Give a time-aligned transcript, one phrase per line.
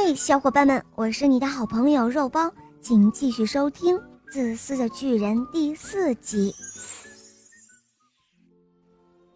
[0.00, 2.48] 嘿，小伙伴们，我是你的好朋友肉包，
[2.80, 3.96] 请继续收听
[4.30, 6.54] 《自私的巨人》第四集。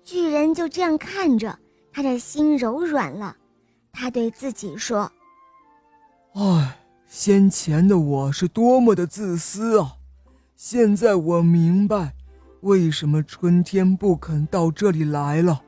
[0.04, 1.58] 巨人就这样看着，
[1.92, 3.36] 他的心柔软了。
[3.92, 5.10] 他对自己说
[6.34, 9.96] ：“唉，先前的我是多么的自私啊！
[10.54, 12.14] 现在我明白，
[12.60, 15.60] 为什么春天不肯到这里来了。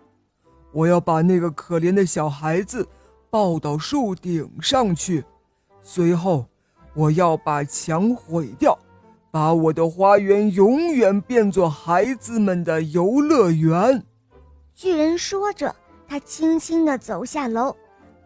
[0.73, 2.89] 我要把那个可怜的小孩子。”
[3.35, 5.25] 抱到树顶上去，
[5.83, 6.47] 随后
[6.95, 8.79] 我要把墙毁掉，
[9.33, 14.01] 把我的花园永远变作孩子们的游乐园。
[14.73, 15.75] 巨人说着，
[16.07, 17.75] 他轻轻地走下楼，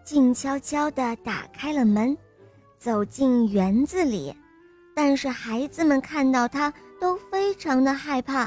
[0.04, 2.14] 静悄悄地打开了门，
[2.76, 4.36] 走进园子里。
[4.94, 8.46] 但是孩子们看到他都非常的害怕，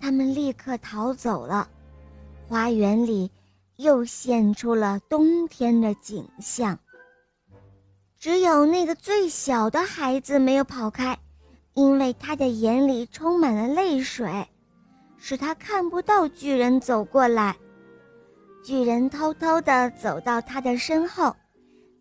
[0.00, 1.68] 他们立刻逃走了。
[2.48, 3.30] 花园里。
[3.78, 6.76] 又现出了冬天的景象。
[8.18, 11.16] 只有那个最小的孩子没有跑开，
[11.74, 14.48] 因为他的眼里充满了泪水，
[15.16, 17.56] 使他看不到巨人走过来。
[18.64, 21.36] 巨人偷偷地走到他的身后，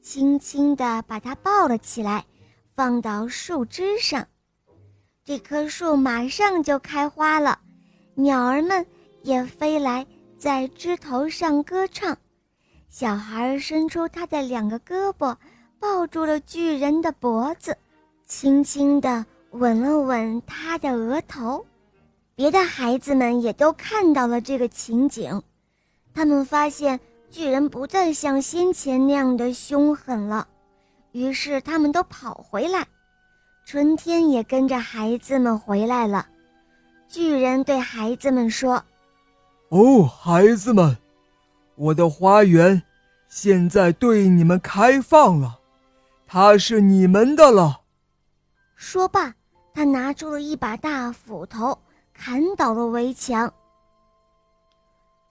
[0.01, 2.25] 轻轻地把他抱了起来，
[2.73, 4.27] 放到树枝上。
[5.23, 7.59] 这棵树马上就开花了，
[8.15, 8.83] 鸟儿们
[9.21, 10.07] 也飞来。
[10.37, 12.15] 在枝头上歌唱，
[12.89, 15.35] 小孩伸出他的两个胳膊，
[15.79, 17.75] 抱住了巨人的脖子，
[18.27, 21.65] 轻轻地吻了吻他的额头。
[22.35, 25.41] 别的孩子们也都看到了这个情景，
[26.13, 26.99] 他们发现
[27.31, 30.47] 巨人不再像先前那样的凶狠了，
[31.13, 32.85] 于是他们都跑回来。
[33.65, 36.27] 春天也跟着孩子们回来了。
[37.07, 38.83] 巨人对孩子们说。
[39.69, 40.97] 哦，孩子们，
[41.75, 42.81] 我的花园
[43.27, 45.59] 现在对你们开放了，
[46.25, 47.81] 它是你们的了。
[48.77, 49.33] 说罢，
[49.73, 51.77] 他拿出了一把大斧头，
[52.13, 53.53] 砍倒了围墙。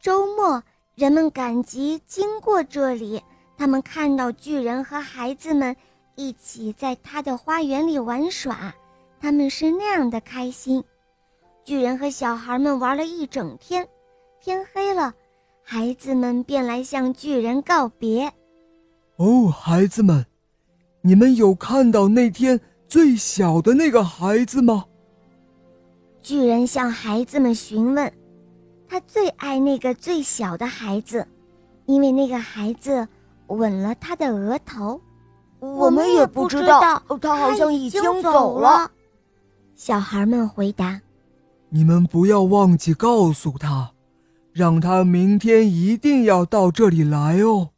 [0.03, 0.63] 周末，
[0.95, 3.23] 人们赶集经过这里，
[3.57, 5.75] 他们看到巨人和孩子们
[6.15, 8.75] 一起在他的花园里玩耍，
[9.19, 10.85] 他们是那样的开心。
[11.65, 13.89] 巨人和小孩们玩了一整天。
[14.41, 15.13] 天黑了，
[15.63, 18.33] 孩子们便来向巨人告别。
[19.17, 20.25] 哦，孩子们，
[21.01, 24.85] 你们有看到那天最小的那个孩子吗？
[26.23, 28.13] 巨人向孩子们询问，
[28.89, 31.27] 他最爱那个最小的孩子，
[31.87, 33.07] 因为那个孩子
[33.49, 35.01] 吻了他的额头。
[35.59, 38.91] 我们也不知道，他好像已经走了。
[39.75, 41.01] 小孩们回答
[41.71, 43.91] ：“你们不要忘记告诉他。”
[44.57, 47.73] 让他明天一定要到这里来哦，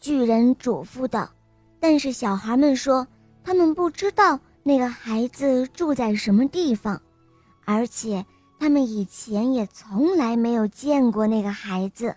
[0.00, 1.30] 巨人嘱咐道。
[1.78, 3.06] 但是小孩们说，
[3.44, 7.00] 他们不知道那个孩子住在什么地方，
[7.64, 8.26] 而且
[8.58, 12.16] 他们以前也从来没有见过那个孩子。